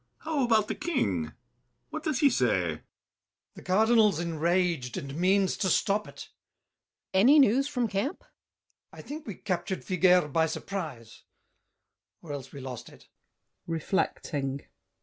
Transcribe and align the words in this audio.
How 0.21 0.43
about 0.43 0.67
the 0.67 0.73
King? 0.73 1.33
What 1.91 2.01
does 2.01 2.21
he 2.21 2.29
say? 2.31 2.47
GASSÉ. 2.77 2.81
The 3.53 3.61
Cardinal's 3.61 4.19
enraged 4.19 4.97
And 4.97 5.15
means 5.15 5.55
to 5.57 5.69
stop 5.69 6.07
it. 6.07 6.29
BOUCHAVANNES. 6.33 7.21
Any 7.21 7.37
news 7.37 7.67
from 7.67 7.87
camp? 7.87 8.21
GASSÉ. 8.23 8.97
I 8.97 9.01
think 9.03 9.27
we 9.27 9.35
captured 9.35 9.81
Figuère 9.85 10.33
by 10.33 10.47
surprise— 10.47 11.21
Or 12.23 12.31
else 12.33 12.51
we 12.51 12.59
lost 12.59 12.89
it. 12.89 13.09
[Reflecting. 13.67 14.61